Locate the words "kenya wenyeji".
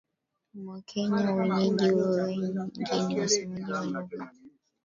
0.81-1.91